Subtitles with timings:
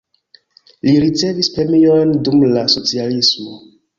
[0.87, 3.63] Li ricevis premiojn dum la socialismo.